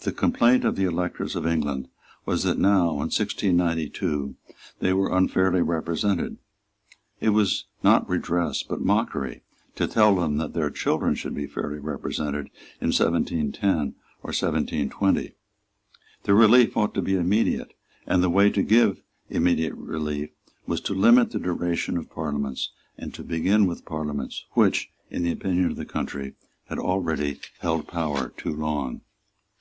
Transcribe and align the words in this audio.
The 0.00 0.10
complaint 0.10 0.64
of 0.64 0.74
the 0.74 0.82
electors 0.86 1.36
of 1.36 1.46
England 1.46 1.86
was 2.26 2.42
that 2.42 2.58
now, 2.58 2.88
in 2.94 3.12
1692, 3.12 4.34
they 4.80 4.92
were 4.92 5.16
unfairly 5.16 5.62
represented. 5.62 6.38
It 7.20 7.28
was 7.28 7.66
not 7.84 8.08
redress, 8.08 8.64
but 8.64 8.80
mockery, 8.80 9.44
to 9.76 9.86
tell 9.86 10.16
them 10.16 10.38
that 10.38 10.54
their 10.54 10.70
children 10.70 11.14
should 11.14 11.36
be 11.36 11.46
fairly 11.46 11.78
represented 11.78 12.50
in 12.80 12.88
1710 12.88 13.94
or 14.24 14.30
1720. 14.34 15.34
The 16.24 16.34
relief 16.34 16.76
ought 16.76 16.92
to 16.94 17.00
be 17.02 17.14
immediate; 17.14 17.72
and 18.04 18.20
the 18.20 18.28
way 18.30 18.50
to 18.50 18.64
give 18.64 19.00
immediate 19.30 19.76
relief 19.76 20.30
was 20.66 20.80
to 20.80 20.94
limit 20.94 21.30
the 21.30 21.38
duration 21.38 21.96
of 21.96 22.10
Parliaments, 22.10 22.72
and 22.98 23.14
to 23.14 23.22
begin 23.22 23.66
with 23.68 23.78
that 23.78 23.86
Parliament 23.86 24.34
which, 24.54 24.90
in 25.08 25.22
the 25.22 25.30
opinion 25.30 25.66
of 25.70 25.76
the 25.76 25.84
country, 25.84 26.34
had 26.66 26.80
already 26.80 27.38
held 27.60 27.86
power 27.86 28.32
too 28.36 28.52
long. 28.52 29.02